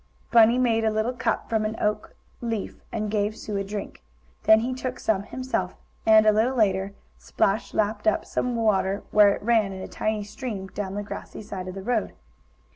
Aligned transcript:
Bunny 0.31 0.57
made 0.57 0.83
a 0.83 0.89
little 0.89 1.13
cup, 1.13 1.47
from 1.47 1.63
an 1.63 1.75
oak 1.79 2.15
leaf, 2.41 2.81
and 2.91 3.11
gave 3.11 3.37
Sue 3.37 3.57
a 3.57 3.63
drink. 3.63 4.01
Then 4.45 4.61
he 4.61 4.73
took 4.73 4.99
some 4.99 5.21
himself, 5.21 5.75
and, 6.07 6.25
a 6.25 6.31
little 6.31 6.55
later, 6.55 6.95
Splash 7.19 7.71
lapped 7.71 8.07
up 8.07 8.25
some 8.25 8.55
water 8.55 9.03
where 9.11 9.29
it 9.35 9.43
ran 9.43 9.71
in 9.71 9.81
a 9.83 9.87
tiny 9.87 10.23
stream 10.23 10.69
down 10.69 10.95
the 10.95 11.03
grassy 11.03 11.43
side 11.43 11.67
of 11.67 11.75
the 11.75 11.83
road. 11.83 12.13